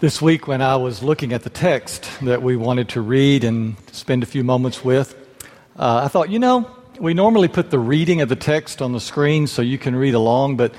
[0.00, 3.76] This week, when I was looking at the text that we wanted to read and
[3.92, 5.14] spend a few moments with,
[5.76, 6.68] uh, I thought, you know,
[6.98, 10.14] we normally put the reading of the text on the screen so you can read
[10.14, 10.74] along, but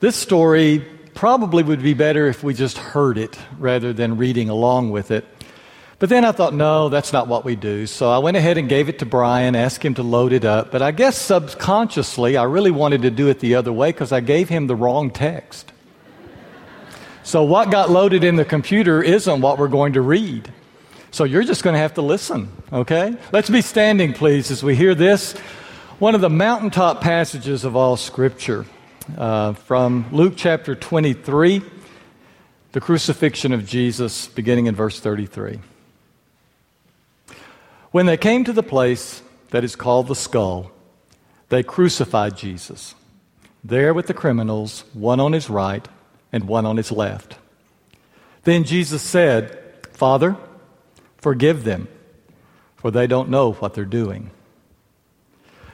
[0.00, 4.90] this story probably would be better if we just heard it rather than reading along
[4.90, 5.24] with it.
[5.98, 7.86] But then I thought, no, that's not what we do.
[7.86, 10.70] So I went ahead and gave it to Brian, asked him to load it up.
[10.70, 14.20] But I guess subconsciously, I really wanted to do it the other way because I
[14.20, 15.72] gave him the wrong text.
[17.28, 20.50] So, what got loaded in the computer isn't what we're going to read.
[21.10, 23.14] So, you're just going to have to listen, okay?
[23.32, 25.34] Let's be standing, please, as we hear this.
[25.98, 28.64] One of the mountaintop passages of all Scripture
[29.18, 31.60] uh, from Luke chapter 23,
[32.72, 35.60] the crucifixion of Jesus, beginning in verse 33.
[37.90, 40.70] When they came to the place that is called the skull,
[41.50, 42.94] they crucified Jesus,
[43.62, 45.86] there with the criminals, one on his right
[46.32, 47.36] and one on his left.
[48.44, 49.58] Then Jesus said,
[49.92, 50.36] Father,
[51.18, 51.88] forgive them,
[52.76, 54.30] for they don't know what they're doing.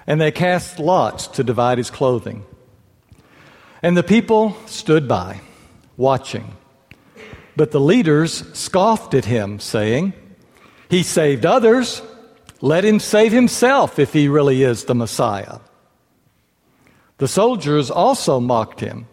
[0.07, 2.45] And they cast lots to divide his clothing.
[3.83, 5.41] And the people stood by,
[5.97, 6.57] watching.
[7.57, 10.13] But the leaders scoffed at him, saying,
[10.89, 12.03] He saved others.
[12.61, 15.59] Let him save himself if he really is the Messiah.
[17.19, 19.07] The soldiers also mocked him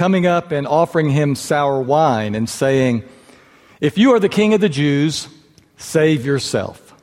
[0.00, 3.04] coming up and offering him sour wine and saying,
[3.82, 5.28] If you are the king of the Jews,
[5.76, 6.94] save yourself.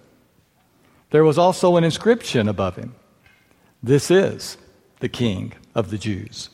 [1.12, 2.95] There was also an inscription above him
[3.84, 4.58] This is
[5.00, 6.50] the king of the Jews.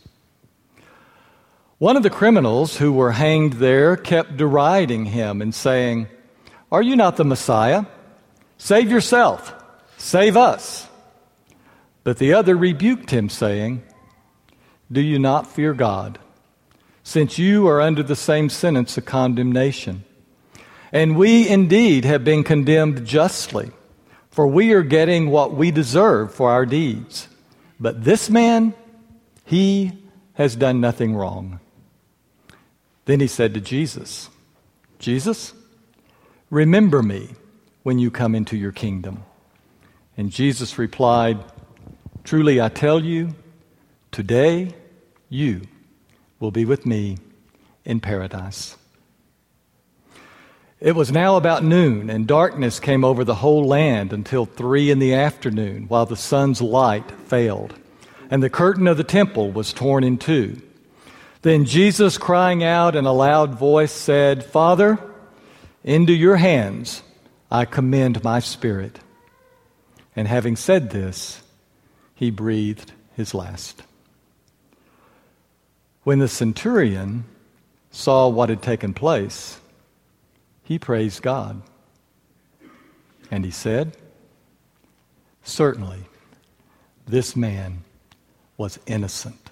[1.78, 6.10] One of the criminals who were hanged there kept deriding him and saying,
[6.74, 7.86] Are you not the Messiah?
[8.58, 9.56] Save yourself,
[9.96, 10.90] save us.
[12.04, 13.82] But the other rebuked him, saying,
[14.92, 16.20] Do you not fear God?
[17.04, 20.04] Since you are under the same sentence of condemnation.
[20.92, 23.72] And we indeed have been condemned justly,
[24.32, 27.28] for we are getting what we deserve for our deeds.
[27.80, 28.74] But this man,
[29.46, 29.92] he
[30.36, 31.60] has done nothing wrong.
[33.06, 34.30] Then he said to Jesus,
[34.98, 35.54] Jesus,
[36.50, 37.36] remember me
[37.84, 39.24] when you come into your kingdom.
[40.16, 41.44] And Jesus replied,
[42.24, 43.36] Truly I tell you,
[44.12, 44.74] today
[45.28, 45.68] you
[46.44, 47.18] will be with me
[47.86, 48.76] in paradise.
[50.82, 55.00] It was now about noon, and darkness came over the whole land until three in
[55.00, 57.74] the afternoon, while the sun's light failed,
[58.30, 60.62] and the curtain of the temple was torn in two.
[61.44, 65.00] Then Jesus, crying out in a loud voice, said, Father,
[65.82, 67.04] into your hands
[67.50, 69.00] I commend my spirit.
[70.14, 71.42] And having said this,
[72.16, 73.84] he breathed his last.
[76.04, 77.26] When the centurion
[77.92, 79.60] saw what had taken place,
[80.64, 81.62] he praised God.
[83.32, 83.96] And he said,
[85.44, 86.00] Certainly,
[87.06, 87.84] this man
[88.58, 89.50] was innocent.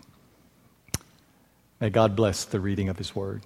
[1.79, 3.41] May God bless the reading of his word.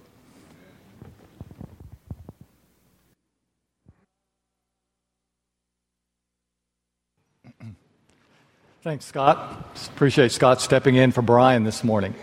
[8.82, 9.76] Thanks, Scott.
[9.94, 12.14] Appreciate Scott stepping in for Brian this morning.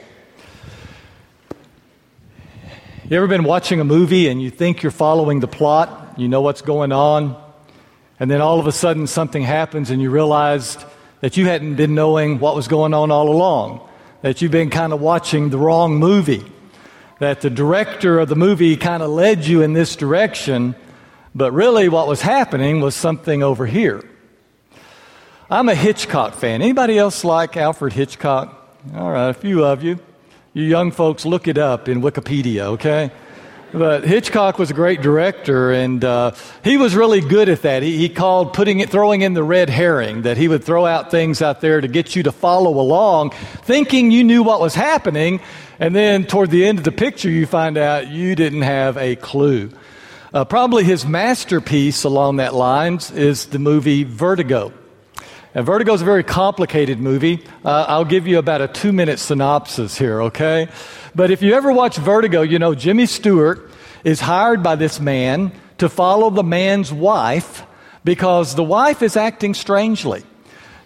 [3.09, 6.39] You ever been watching a movie and you think you're following the plot, you know
[6.39, 7.35] what's going on,
[8.17, 10.81] and then all of a sudden something happens and you realized
[11.19, 13.85] that you hadn't been knowing what was going on all along,
[14.21, 16.45] that you've been kind of watching the wrong movie,
[17.19, 20.73] that the director of the movie kind of led you in this direction,
[21.35, 24.01] but really what was happening was something over here.
[25.49, 26.61] I'm a Hitchcock fan.
[26.61, 28.79] Anybody else like Alfred Hitchcock?
[28.95, 29.99] All right, a few of you.
[30.55, 33.09] You young folks, look it up in Wikipedia, okay?
[33.71, 36.33] But Hitchcock was a great director, and uh,
[36.63, 37.81] he was really good at that.
[37.81, 41.09] He, he called putting it, throwing in the red herring, that he would throw out
[41.09, 43.31] things out there to get you to follow along,
[43.63, 45.41] thinking you knew what was happening,
[45.79, 49.15] and then toward the end of the picture, you find out you didn't have a
[49.15, 49.71] clue.
[50.35, 54.71] Uh, probably his masterpiece along that lines is the movie Vertigo.
[55.55, 57.43] And Vertigo is a very complicated movie.
[57.63, 60.67] Uh, I'll give you about a two minute synopsis here, okay?
[61.13, 63.69] But if you ever watch Vertigo, you know Jimmy Stewart
[64.03, 67.63] is hired by this man to follow the man's wife
[68.03, 70.23] because the wife is acting strangely.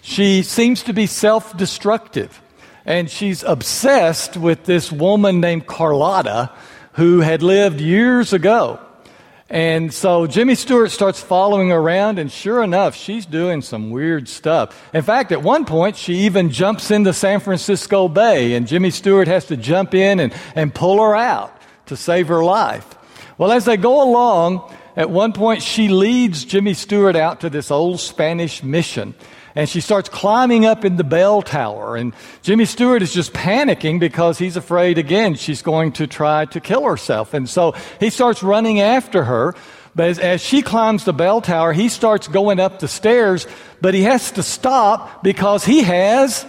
[0.02, 2.42] She seems to be self destructive.
[2.86, 6.52] And she's obsessed with this woman named Carlotta
[6.94, 8.80] who had lived years ago.
[9.50, 14.90] And so Jimmy Stewart starts following around, and sure enough, she's doing some weird stuff.
[14.94, 19.30] In fact, at one point, she even jumps into San Francisco Bay, and Jimmy Stewart
[19.30, 22.96] has to jump in and, and pull her out to save her life.
[23.38, 27.72] Well, as they go along, at one point she leads Jimmy Stewart out to this
[27.72, 29.16] old Spanish mission.
[29.58, 31.96] And she starts climbing up in the bell tower.
[31.96, 32.14] And
[32.44, 36.84] Jimmy Stewart is just panicking because he's afraid again she's going to try to kill
[36.84, 37.34] herself.
[37.34, 39.56] And so he starts running after her.
[39.96, 43.48] But as, as, she climbs the bell tower, he starts going up the stairs,
[43.82, 46.46] but he has to stop because he has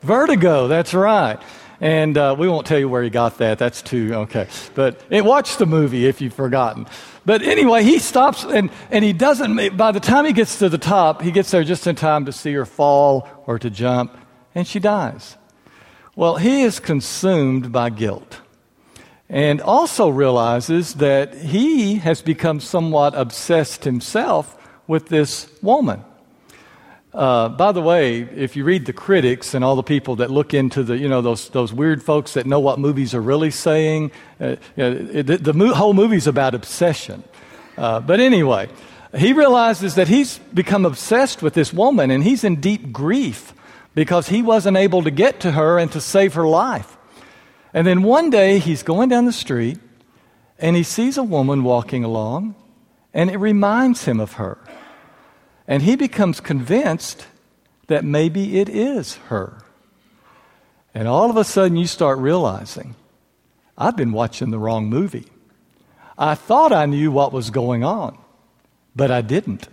[0.00, 0.66] vertigo.
[0.66, 1.38] That's right.
[1.80, 3.58] And uh, we won't tell you where he got that.
[3.58, 4.48] That's too, okay.
[4.74, 6.86] But watch the movie if you've forgotten.
[7.24, 10.78] But anyway, he stops and, and he doesn't, by the time he gets to the
[10.78, 14.16] top, he gets there just in time to see her fall or to jump,
[14.54, 15.36] and she dies.
[16.16, 18.40] Well, he is consumed by guilt
[19.30, 26.04] and also realizes that he has become somewhat obsessed himself with this woman.
[27.12, 30.54] Uh, by the way, if you read the critics and all the people that look
[30.54, 34.12] into the, you know, those, those weird folks that know what movies are really saying,
[34.40, 37.24] uh, it, the, the mo- whole movie's about obsession.
[37.76, 38.68] Uh, but anyway,
[39.16, 43.54] he realizes that he's become obsessed with this woman and he's in deep grief
[43.94, 46.96] because he wasn't able to get to her and to save her life.
[47.74, 49.78] And then one day he's going down the street
[50.60, 52.54] and he sees a woman walking along
[53.12, 54.58] and it reminds him of her.
[55.70, 57.28] And he becomes convinced
[57.86, 59.62] that maybe it is her.
[60.92, 62.96] And all of a sudden, you start realizing,
[63.78, 65.26] I've been watching the wrong movie.
[66.18, 68.18] I thought I knew what was going on,
[68.96, 69.68] but I didn't.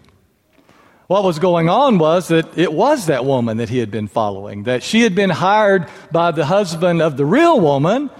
[1.08, 4.66] What was going on was that it was that woman that he had been following,
[4.66, 8.12] that she had been hired by the husband of the real woman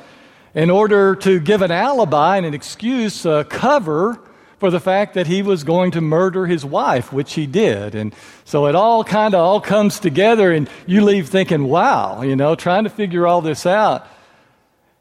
[0.56, 4.20] in order to give an alibi and an excuse, uh, cover
[4.60, 7.94] for the fact that he was going to murder his wife, which he did.
[7.94, 8.14] And
[8.44, 12.56] so it all kind of all comes together and you leave thinking, wow, you know,
[12.56, 14.08] trying to figure all this out.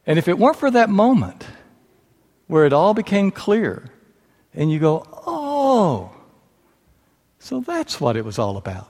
[0.07, 1.47] And if it weren't for that moment
[2.47, 3.91] where it all became clear
[4.55, 6.13] and you go, oh,
[7.39, 8.89] so that's what it was all about.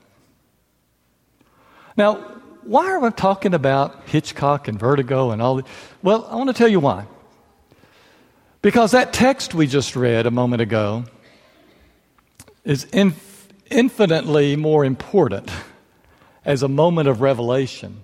[1.97, 2.15] Now,
[2.63, 5.67] why are we talking about Hitchcock and Vertigo and all that?
[6.03, 7.07] Well, I want to tell you why.
[8.63, 11.05] Because that text we just read a moment ago
[12.65, 15.51] is inf- infinitely more important
[16.45, 18.03] as a moment of revelation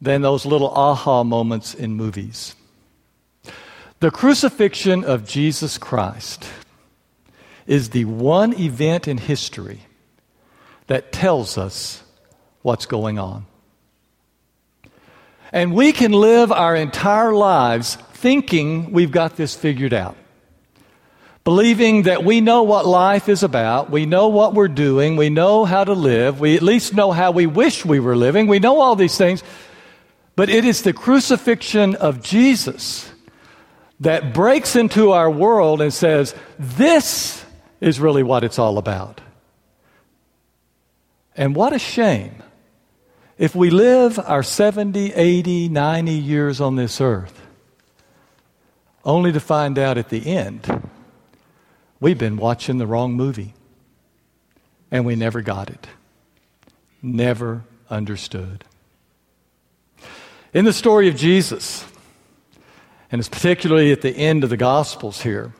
[0.00, 2.54] than those little aha moments in movies.
[4.00, 6.44] The crucifixion of Jesus Christ
[7.66, 9.80] is the one event in history
[10.88, 12.02] that tells us
[12.62, 13.46] what's going on.
[15.52, 20.16] And we can live our entire lives thinking we've got this figured out.
[21.44, 25.66] Believing that we know what life is about, we know what we're doing, we know
[25.66, 28.80] how to live, we at least know how we wish we were living, we know
[28.80, 29.42] all these things.
[30.36, 33.12] But it is the crucifixion of Jesus
[34.00, 37.44] that breaks into our world and says, This
[37.82, 39.20] is really what it's all about.
[41.36, 42.42] And what a shame
[43.36, 47.43] if we live our 70, 80, 90 years on this earth
[49.04, 50.90] only to find out at the end
[52.00, 53.54] we've been watching the wrong movie.
[54.90, 55.86] And we never got it,
[57.02, 58.64] never understood.
[60.52, 61.84] In the story of Jesus,
[63.10, 65.52] and it's particularly at the end of the Gospels here,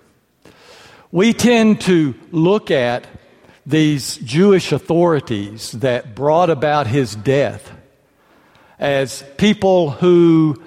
[1.10, 3.06] we tend to look at
[3.66, 7.72] these Jewish authorities that brought about his death
[8.78, 10.62] as people who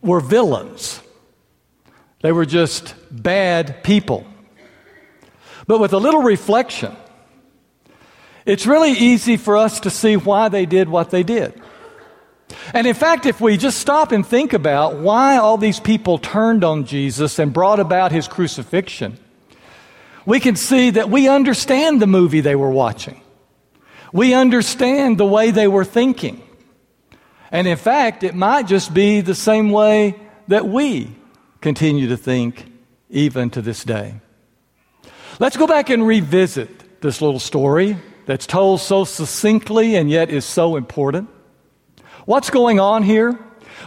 [0.00, 1.00] were villains
[2.26, 4.26] they were just bad people.
[5.68, 6.96] But with a little reflection,
[8.44, 11.54] it's really easy for us to see why they did what they did.
[12.74, 16.64] And in fact, if we just stop and think about why all these people turned
[16.64, 19.18] on Jesus and brought about his crucifixion,
[20.24, 23.20] we can see that we understand the movie they were watching.
[24.12, 26.42] We understand the way they were thinking.
[27.52, 30.16] And in fact, it might just be the same way
[30.48, 31.14] that we
[31.66, 32.64] continue to think
[33.10, 34.14] even to this day.
[35.40, 40.44] Let's go back and revisit this little story that's told so succinctly and yet is
[40.44, 41.28] so important.
[42.24, 43.36] What's going on here?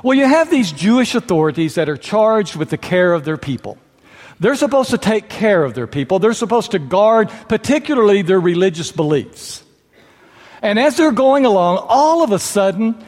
[0.03, 3.77] Well, you have these Jewish authorities that are charged with the care of their people.
[4.41, 6.19] They're supposed to take care of their people.
[6.19, 9.63] They're supposed to guard, particularly their religious beliefs.
[10.61, 13.01] And as they're going along, all of a sudden,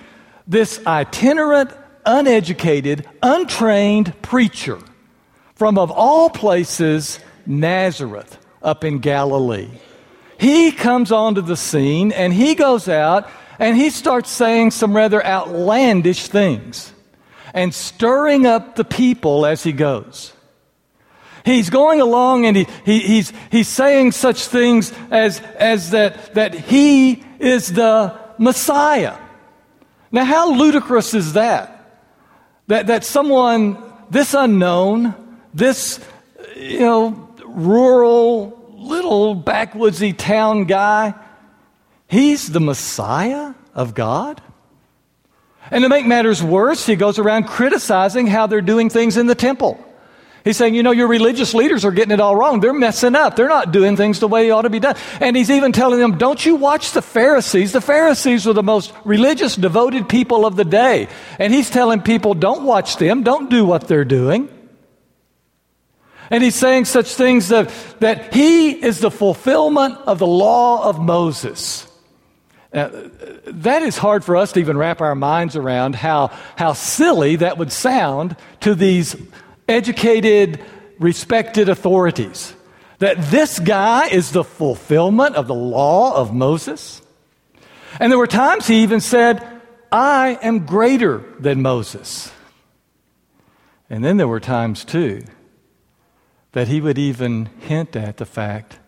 [0.47, 1.71] this itinerant
[2.05, 4.79] uneducated, untrained preacher
[5.55, 9.69] from, of all places, Nazareth up in Galilee.
[10.39, 13.29] He comes onto the scene and he goes out
[13.59, 16.91] and he starts saying some rather outlandish things
[17.53, 20.33] and stirring up the people as he goes.
[21.45, 26.53] He's going along and he, he, he's, he's saying such things as, as that, that
[26.53, 29.17] he is the Messiah.
[30.11, 31.80] Now, how ludicrous is that?
[32.67, 33.77] That, that someone
[34.09, 35.15] this unknown,
[35.53, 35.99] this,
[36.55, 41.13] you know, rural, little backwoodsy town guy,
[42.07, 44.41] he's the Messiah of God?
[45.71, 49.35] And to make matters worse, he goes around criticizing how they're doing things in the
[49.35, 49.83] temple.
[50.43, 52.61] He's saying, you know, your religious leaders are getting it all wrong.
[52.61, 53.35] They're messing up.
[53.35, 54.95] They're not doing things the way they ought to be done.
[55.19, 57.73] And he's even telling them, don't you watch the Pharisees?
[57.73, 61.09] The Pharisees were the most religious, devoted people of the day.
[61.37, 63.21] And he's telling people, don't watch them.
[63.21, 64.49] Don't do what they're doing.
[66.31, 70.99] And he's saying such things that, that he is the fulfillment of the law of
[70.99, 71.87] Moses.
[72.73, 72.89] Now,
[73.45, 77.57] that is hard for us to even wrap our minds around how, how silly that
[77.57, 79.15] would sound to these
[79.71, 80.63] educated,
[80.99, 82.53] respected authorities.
[82.99, 87.01] That this guy is the fulfillment of the law of Moses.
[87.99, 89.43] And there were times he even said,
[89.91, 92.31] I am greater than Moses.
[93.89, 95.25] And then there were times, too,
[96.51, 98.79] that he would even hint at the fact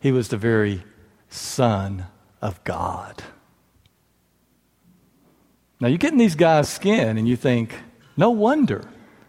[0.00, 0.82] he was the very
[1.28, 2.06] Son
[2.42, 3.22] of God.
[5.80, 7.74] Now, you get in these guys' skin and you think,
[8.16, 8.82] no wonder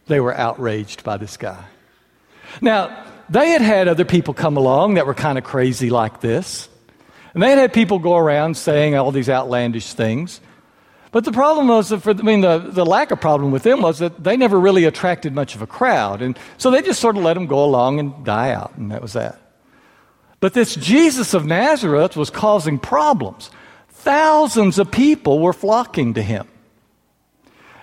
[0.09, 1.63] they were outraged by this guy.
[2.61, 6.67] Now, they had had other people come along that were kind of crazy like this.
[7.33, 10.41] And they had had people go around saying all these outlandish things.
[11.11, 13.99] But the problem was, for, I mean, the, the lack of problem with them was
[13.99, 16.21] that they never really attracted much of a crowd.
[16.21, 19.01] And so they just sort of let them go along and die out, and that
[19.01, 19.39] was that.
[20.39, 23.49] But this Jesus of Nazareth was causing problems.
[23.89, 26.47] Thousands of people were flocking to him.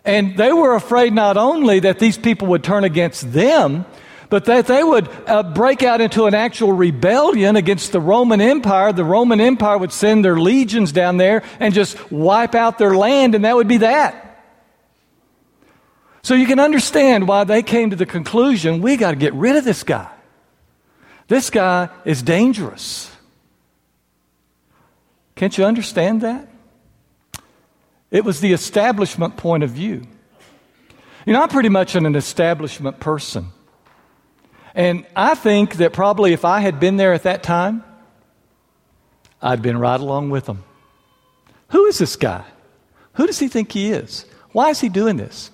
[0.07, 3.85] And they were afraid not only that these people would turn against them,
[4.29, 8.93] but that they would uh, break out into an actual rebellion against the Roman Empire.
[8.93, 13.35] The Roman Empire would send their legions down there and just wipe out their land,
[13.35, 14.23] and that would be that.
[16.23, 19.57] So you can understand why they came to the conclusion we got to get rid
[19.57, 20.11] of this guy.
[21.29, 23.11] This guy is dangerous.
[25.35, 26.49] Can't you understand that?
[28.11, 30.07] It was the establishment point of view.
[31.25, 33.49] You know, I'm pretty much an establishment person.
[34.75, 37.83] And I think that probably if I had been there at that time,
[39.43, 40.65] I'd been right along with them.
[41.69, 42.45] Who is this guy?
[43.15, 44.27] Who does he think he is?
[44.53, 45.51] Why is he doing this?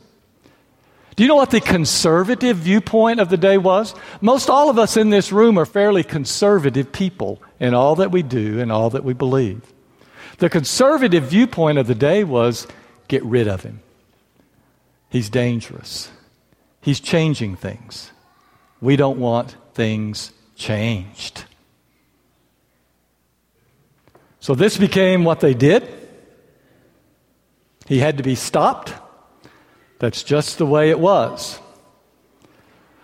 [1.14, 3.94] Do you know what the conservative viewpoint of the day was?
[4.20, 8.22] Most all of us in this room are fairly conservative people in all that we
[8.22, 9.71] do and all that we believe.
[10.38, 12.66] The conservative viewpoint of the day was
[13.08, 13.80] get rid of him.
[15.08, 16.10] He's dangerous.
[16.80, 18.10] He's changing things.
[18.80, 21.44] We don't want things changed.
[24.40, 25.86] So this became what they did.
[27.86, 28.92] He had to be stopped.
[29.98, 31.60] That's just the way it was.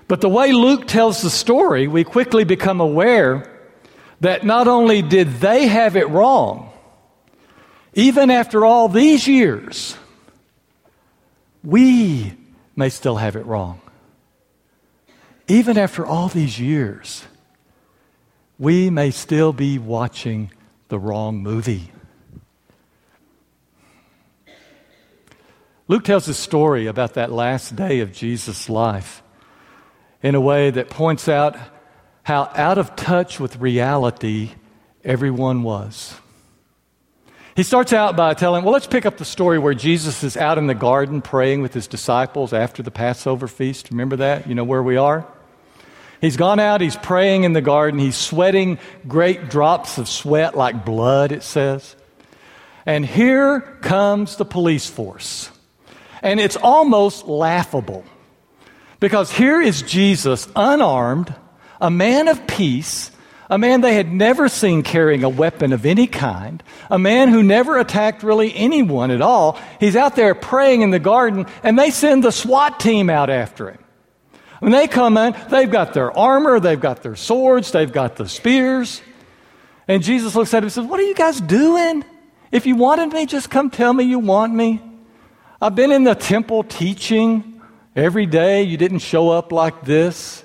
[0.08, 3.60] But the way Luke tells the story, we quickly become aware
[4.20, 6.72] that not only did they have it wrong,
[7.94, 9.96] even after all these years,
[11.64, 12.34] we
[12.76, 13.80] may still have it wrong.
[15.48, 17.24] Even after all these years,
[18.58, 20.50] we may still be watching
[20.88, 21.90] the wrong movie.
[25.86, 29.22] Luke tells a story about that last day of Jesus' life
[30.22, 31.56] in a way that points out
[32.22, 34.50] how out of touch with reality
[35.02, 36.14] everyone was.
[37.58, 40.58] He starts out by telling, well, let's pick up the story where Jesus is out
[40.58, 43.90] in the garden praying with his disciples after the Passover feast.
[43.90, 44.46] Remember that?
[44.46, 45.26] You know where we are?
[46.20, 50.84] He's gone out, he's praying in the garden, he's sweating great drops of sweat like
[50.84, 51.96] blood, it says.
[52.86, 55.50] And here comes the police force.
[56.22, 58.04] And it's almost laughable
[59.00, 61.34] because here is Jesus, unarmed,
[61.80, 63.10] a man of peace,
[63.50, 67.42] a man they had never seen carrying a weapon of any kind, a man who
[67.42, 69.58] never attacked really anyone at all.
[69.80, 73.70] He's out there praying in the garden, and they send the SWAT team out after
[73.70, 73.78] him.
[74.60, 78.28] When they come in, they've got their armor, they've got their swords, they've got the
[78.28, 79.00] spears.
[79.86, 82.04] And Jesus looks at him and says, What are you guys doing?
[82.50, 84.82] If you wanted me, just come tell me you want me.
[85.60, 87.60] I've been in the temple teaching
[87.96, 88.62] every day.
[88.62, 90.44] You didn't show up like this.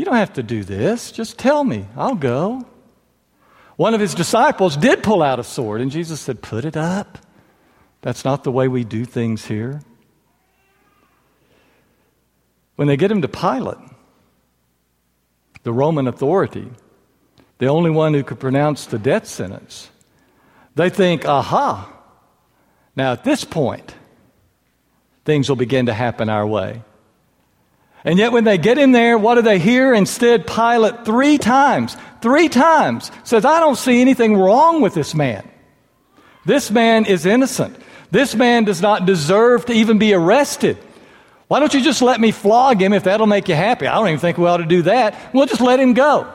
[0.00, 1.12] You don't have to do this.
[1.12, 1.84] Just tell me.
[1.94, 2.64] I'll go.
[3.76, 7.18] One of his disciples did pull out a sword, and Jesus said, Put it up.
[8.00, 9.82] That's not the way we do things here.
[12.76, 13.76] When they get him to Pilate,
[15.64, 16.70] the Roman authority,
[17.58, 19.90] the only one who could pronounce the death sentence,
[20.76, 21.92] they think, aha,
[22.96, 23.94] now at this point,
[25.26, 26.84] things will begin to happen our way.
[28.04, 29.92] And yet, when they get in there, what do they hear?
[29.92, 35.46] Instead, Pilate three times, three times says, I don't see anything wrong with this man.
[36.46, 37.76] This man is innocent.
[38.10, 40.78] This man does not deserve to even be arrested.
[41.48, 43.86] Why don't you just let me flog him if that'll make you happy?
[43.86, 45.34] I don't even think we ought to do that.
[45.34, 46.32] We'll just let him go.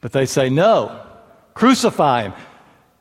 [0.00, 1.00] But they say, no,
[1.54, 2.32] crucify him.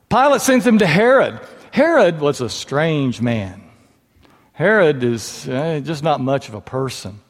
[0.09, 1.39] Pilate sends him to Herod.
[1.71, 3.68] Herod was a strange man.
[4.59, 7.21] Herod is uh, just not much of a person.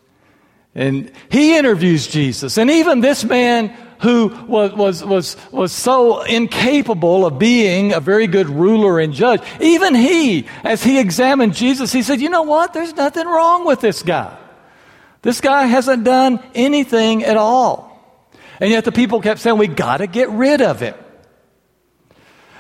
[0.73, 2.57] And he interviews Jesus.
[2.57, 3.67] And even this man
[4.01, 9.43] who was, was, was, was so incapable of being a very good ruler and judge,
[9.61, 12.73] even he, as he examined Jesus, he said, You know what?
[12.73, 14.35] There's nothing wrong with this guy.
[15.21, 18.25] This guy hasn't done anything at all.
[18.59, 20.95] And yet the people kept saying, We got to get rid of him.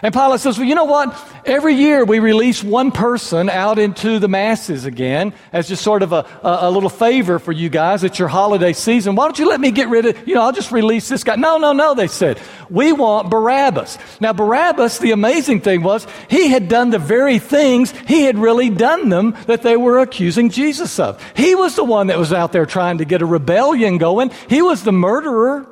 [0.01, 1.17] And Pilate says, Well, you know what?
[1.45, 6.13] Every year we release one person out into the masses again as just sort of
[6.13, 8.05] a, a, a, little favor for you guys.
[8.05, 9.15] It's your holiday season.
[9.15, 11.35] Why don't you let me get rid of, you know, I'll just release this guy.
[11.35, 12.39] No, no, no, they said.
[12.69, 13.97] We want Barabbas.
[14.21, 18.69] Now, Barabbas, the amazing thing was, he had done the very things, he had really
[18.69, 21.21] done them that they were accusing Jesus of.
[21.35, 24.61] He was the one that was out there trying to get a rebellion going, he
[24.61, 25.67] was the murderer.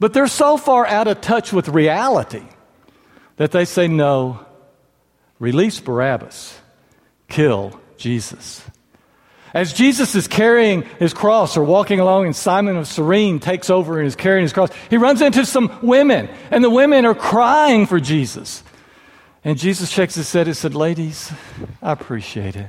[0.00, 2.42] But they're so far out of touch with reality
[3.36, 4.44] that they say, no,
[5.38, 6.58] release Barabbas,
[7.28, 8.62] kill Jesus.
[9.54, 13.98] As Jesus is carrying his cross or walking along, and Simon of Cyrene takes over
[13.98, 17.86] and is carrying his cross, he runs into some women, and the women are crying
[17.86, 18.62] for Jesus.
[19.44, 21.32] And Jesus shakes his head and said, Ladies,
[21.82, 22.68] I appreciate it,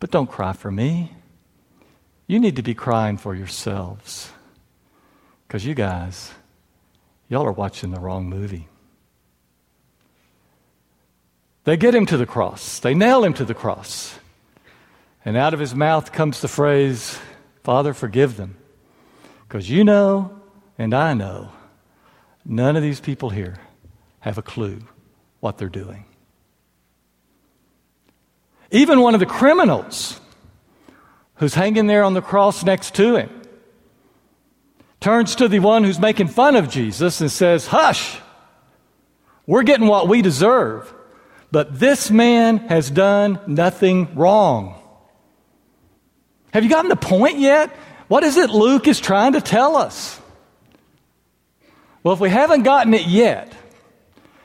[0.00, 1.14] but don't cry for me.
[2.26, 4.32] You need to be crying for yourselves.
[5.46, 6.32] Because you guys,
[7.28, 8.68] y'all are watching the wrong movie.
[11.64, 14.18] They get him to the cross, they nail him to the cross.
[15.24, 17.18] And out of his mouth comes the phrase,
[17.62, 18.56] Father, forgive them.
[19.48, 20.38] Because you know,
[20.76, 21.50] and I know,
[22.44, 23.56] none of these people here
[24.20, 24.80] have a clue
[25.40, 26.04] what they're doing.
[28.70, 30.20] Even one of the criminals
[31.36, 33.30] who's hanging there on the cross next to him
[35.00, 38.18] turns to the one who's making fun of Jesus and says, Hush,
[39.46, 40.92] we're getting what we deserve.
[41.54, 44.74] But this man has done nothing wrong.
[46.52, 47.70] Have you gotten the point yet?
[48.08, 50.20] What is it Luke is trying to tell us?
[52.02, 53.52] Well, if we haven't gotten it yet,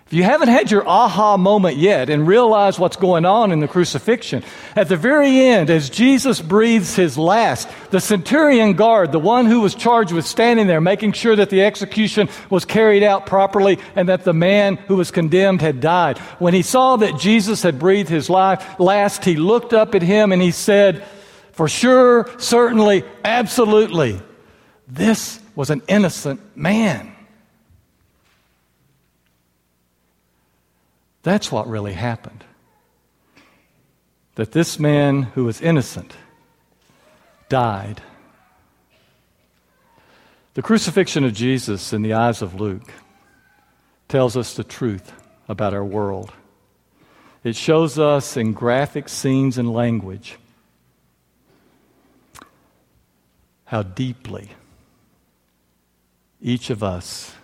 [0.10, 3.68] if you haven't had your aha moment yet and realize what's going on in the
[3.68, 4.44] crucifixion,
[4.76, 9.62] at the very end, as Jesus breathes his last, the centurion guard, the one who
[9.62, 14.10] was charged with standing there, making sure that the execution was carried out properly and
[14.10, 18.10] that the man who was condemned had died, when he saw that Jesus had breathed
[18.10, 21.04] his life last, he looked up at him and he said,
[21.52, 24.20] For sure, certainly, absolutely,
[24.88, 27.16] this was an innocent man.
[31.30, 32.44] That's what really happened.
[34.34, 36.18] That this man who was innocent
[37.50, 38.02] died.
[40.56, 42.92] The crucifixion of Jesus in the eyes of Luke
[44.08, 45.14] tells us the truth
[45.48, 46.34] about our world.
[47.44, 50.40] It shows us in graphic scenes and language
[53.66, 54.50] how deeply
[56.42, 57.36] each of us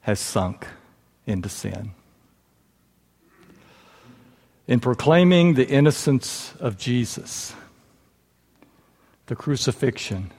[0.00, 0.66] has sunk
[1.26, 1.92] into sin
[4.66, 7.54] in proclaiming the innocence of Jesus,
[9.26, 10.32] the crucifixion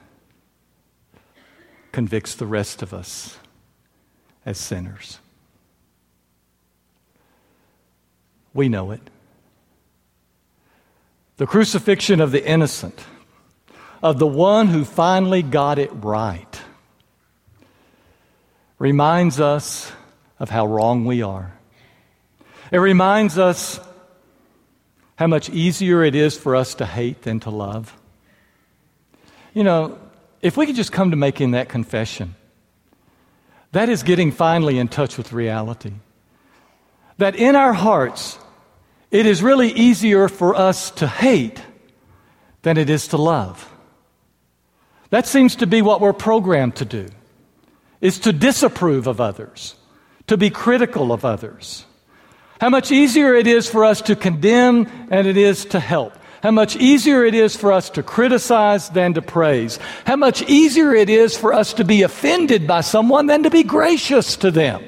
[1.91, 3.37] convicts the rest of us
[4.45, 5.19] as sinners.
[8.53, 9.01] We know it.
[11.37, 13.03] The crucifixion of the innocent,
[14.01, 16.61] of the one who finally got it right,
[18.79, 19.91] reminds us
[20.39, 21.53] of how wrong we are.
[22.71, 23.79] It reminds us
[25.15, 27.95] how much easier it is for us to hate than to love.
[29.53, 29.97] You know,
[30.41, 32.35] if we could just come to making that confession,
[33.71, 35.93] that is getting finally in touch with reality.
[37.17, 38.37] That in our hearts,
[39.11, 41.61] it is really easier for us to hate
[42.63, 43.71] than it is to love.
[45.11, 47.07] That seems to be what we're programmed to do,
[48.01, 49.75] is to disapprove of others,
[50.27, 51.85] to be critical of others.
[52.65, 56.17] How much easier it is for us to condemn and it is to help.
[56.41, 59.77] How much easier it is for us to criticize than to praise.
[60.03, 63.61] How much easier it is for us to be offended by someone than to be
[63.61, 64.83] gracious to them.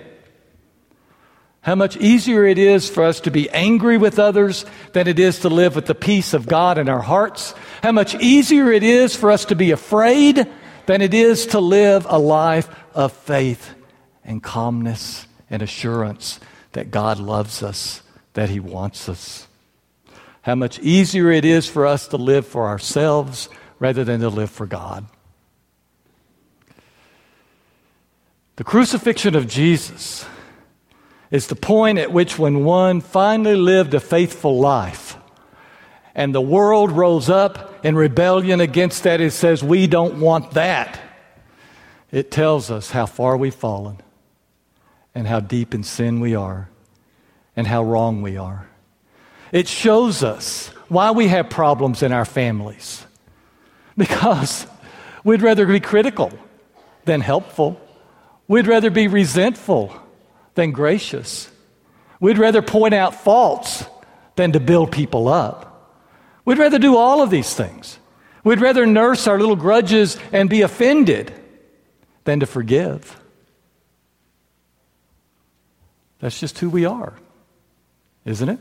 [1.61, 5.41] How much easier it is for us to be angry with others than it is
[5.41, 7.53] to live with the peace of God in our hearts.
[7.83, 10.47] How much easier it is for us to be afraid
[10.87, 13.75] than it is to live a life of faith
[14.23, 16.39] and calmness and assurance
[16.73, 18.01] that God loves us,
[18.33, 19.47] that He wants us.
[20.41, 23.49] How much easier it is for us to live for ourselves
[23.79, 25.05] rather than to live for God.
[28.55, 30.25] The crucifixion of Jesus
[31.29, 35.17] is the point at which, when one finally lived a faithful life
[36.15, 40.99] and the world rose up in rebellion against that, it says, We don't want that.
[42.11, 44.01] It tells us how far we've fallen
[45.17, 46.69] and how deep in sin we are
[47.55, 48.69] and how wrong we are.
[49.51, 53.03] It shows us why we have problems in our families.
[53.97, 54.67] Because
[55.23, 56.31] we'd rather be critical
[57.05, 57.81] than helpful.
[58.47, 59.91] We'd rather be resentful
[60.53, 61.49] than gracious.
[62.19, 63.85] We'd rather point out faults
[64.35, 65.97] than to build people up.
[66.45, 67.97] We'd rather do all of these things.
[68.43, 71.33] We'd rather nurse our little grudges and be offended
[72.25, 73.19] than to forgive.
[76.19, 77.13] That's just who we are,
[78.25, 78.59] isn't it?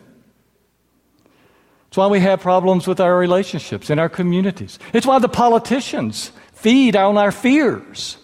[1.88, 4.78] It's why we have problems with our relationships in our communities.
[4.92, 8.18] It's why the politicians feed on our fears.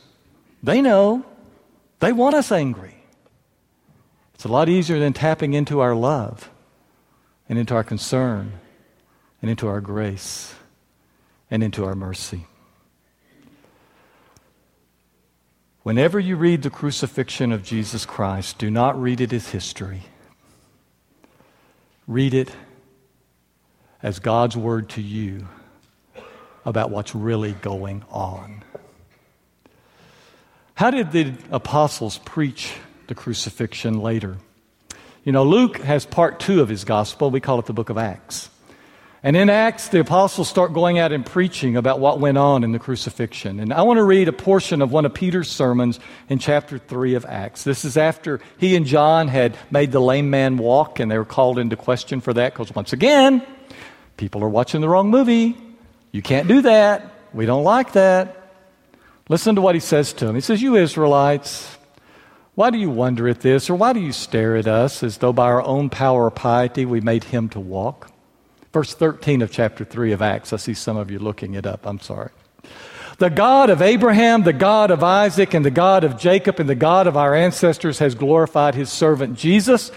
[0.62, 1.24] They know,
[2.00, 2.96] they want us angry.
[4.34, 6.50] It's a lot easier than tapping into our love
[7.48, 8.52] and into our concern
[9.40, 10.54] and into our grace
[11.50, 12.46] and into our mercy.
[15.82, 20.02] Whenever you read the crucifixion of Jesus Christ, do not read it as history.
[22.06, 22.50] Read it
[24.00, 25.48] as God's word to you
[26.64, 28.62] about what's really going on.
[30.74, 32.74] How did the apostles preach
[33.08, 34.38] the crucifixion later?
[35.24, 37.30] You know, Luke has part two of his gospel.
[37.30, 38.50] We call it the book of Acts.
[39.24, 42.72] And in Acts, the apostles start going out and preaching about what went on in
[42.72, 43.60] the crucifixion.
[43.60, 47.14] And I want to read a portion of one of Peter's sermons in chapter 3
[47.14, 47.62] of Acts.
[47.62, 51.24] This is after he and John had made the lame man walk, and they were
[51.24, 53.46] called into question for that because, once again,
[54.16, 55.56] people are watching the wrong movie.
[56.10, 57.08] You can't do that.
[57.32, 58.38] We don't like that.
[59.28, 60.34] Listen to what he says to them.
[60.34, 61.78] He says, You Israelites,
[62.56, 65.32] why do you wonder at this, or why do you stare at us as though
[65.32, 68.11] by our own power or piety we made him to walk?
[68.72, 70.52] Verse 13 of chapter 3 of Acts.
[70.52, 71.86] I see some of you looking it up.
[71.86, 72.30] I'm sorry.
[73.18, 76.74] The God of Abraham, the God of Isaac, and the God of Jacob, and the
[76.74, 79.92] God of our ancestors has glorified his servant Jesus,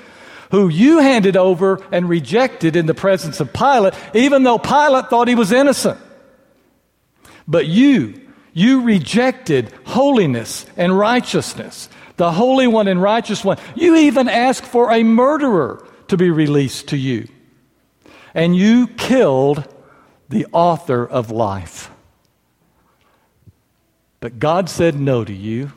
[0.52, 5.30] who you handed over and rejected in the presence of Pilate, even though Pilate thought
[5.30, 6.00] he was innocent.
[7.48, 8.22] But you,
[8.54, 13.58] you rejected holiness and righteousness, the Holy One and Righteous One.
[13.76, 17.28] You even asked for a murderer to be released to you
[18.36, 19.68] and you killed
[20.30, 21.90] the author of life.
[24.20, 25.72] But God said no to you.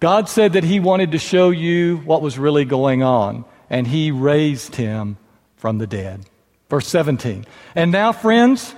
[0.00, 4.10] God said that He wanted to show you what was really going on, and He
[4.10, 5.16] raised him
[5.56, 6.24] from the dead.
[6.70, 7.46] Verse 17.
[7.74, 8.74] And now, friends,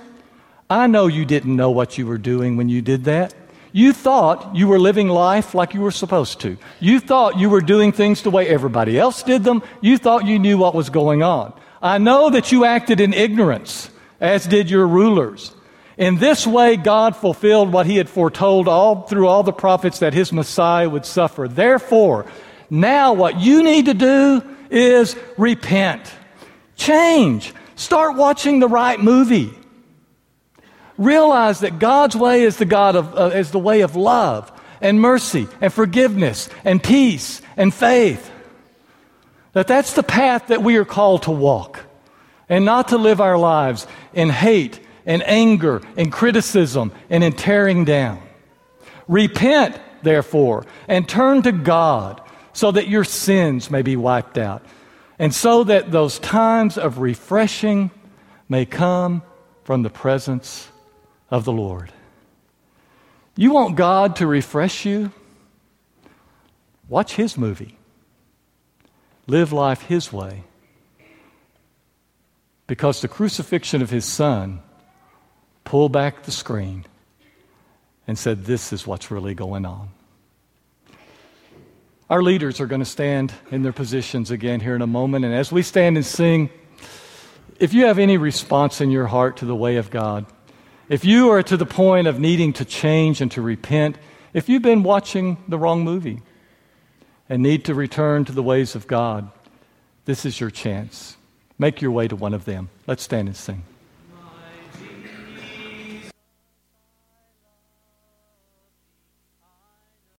[0.69, 3.35] I know you didn't know what you were doing when you did that.
[3.73, 6.57] You thought you were living life like you were supposed to.
[6.79, 9.61] You thought you were doing things the way everybody else did them.
[9.81, 11.53] You thought you knew what was going on.
[11.81, 13.89] I know that you acted in ignorance,
[14.19, 15.53] as did your rulers.
[15.97, 20.13] In this way, God fulfilled what he had foretold all through all the prophets that
[20.13, 21.47] his Messiah would suffer.
[21.47, 22.25] Therefore,
[22.69, 26.11] now what you need to do is repent.
[26.75, 27.53] Change.
[27.75, 29.53] Start watching the right movie.
[30.97, 35.01] Realize that God's way is the God of uh, is the way of love and
[35.01, 38.31] mercy and forgiveness and peace and faith.
[39.53, 41.81] That that's the path that we are called to walk
[42.47, 47.85] and not to live our lives in hate and anger and criticism and in tearing
[47.85, 48.21] down.
[49.07, 52.21] Repent, therefore, and turn to God
[52.53, 54.63] so that your sins may be wiped out
[55.19, 57.91] and so that those times of refreshing
[58.47, 59.21] may come
[59.63, 60.69] from the presence
[61.29, 61.91] of the Lord.
[63.35, 65.11] You want God to refresh you?
[66.89, 67.77] Watch His movie
[69.27, 70.43] live life His way.
[72.67, 74.61] Because the crucifixion of His Son
[75.63, 76.85] pulled back the screen
[78.07, 79.89] and said, This is what's really going on.
[82.09, 85.23] Our leaders are going to stand in their positions again here in a moment.
[85.23, 86.49] And as we stand and sing,
[87.57, 90.25] if you have any response in your heart to the way of God,
[90.89, 93.97] if you are to the point of needing to change and to repent,
[94.33, 96.21] if you've been watching the wrong movie
[97.31, 99.31] and need to return to the ways of God,
[100.03, 101.15] this is your chance.
[101.57, 102.67] Make your way to one of them.
[102.87, 103.63] Let's stand and sing.